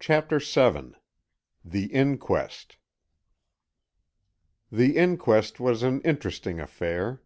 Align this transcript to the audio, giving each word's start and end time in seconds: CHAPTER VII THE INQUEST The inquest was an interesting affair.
CHAPTER 0.00 0.40
VII 0.40 0.96
THE 1.64 1.94
INQUEST 1.94 2.78
The 4.72 4.96
inquest 4.96 5.60
was 5.60 5.84
an 5.84 6.00
interesting 6.00 6.58
affair. 6.58 7.22